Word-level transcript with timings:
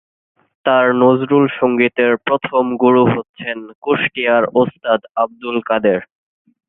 তার 0.65 0.85
নজরুল 1.01 1.45
সঙ্গীতের 1.59 2.11
প্রথম 2.27 2.63
গুরু 2.75 3.03
হচ্ছেন 3.13 3.57
কুষ্টিয়ার 3.83 4.43
ওস্তাদ 4.53 5.01
আবদুল 5.15 5.57
কাদের। 5.65 5.99